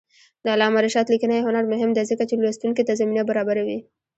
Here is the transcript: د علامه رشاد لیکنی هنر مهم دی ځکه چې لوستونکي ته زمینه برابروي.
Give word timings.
د 0.43 0.45
علامه 0.53 0.79
رشاد 0.85 1.05
لیکنی 1.13 1.45
هنر 1.47 1.65
مهم 1.73 1.91
دی 1.93 2.03
ځکه 2.11 2.23
چې 2.29 2.35
لوستونکي 2.41 2.83
ته 2.87 2.93
زمینه 2.99 3.23
برابروي. 3.29 3.79